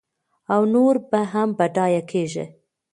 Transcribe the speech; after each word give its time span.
او 0.53 0.61
نور 0.73 0.95
به 1.09 1.19
هم 1.31 1.49
بډایه 1.57 2.01
کېږي. 2.11 2.45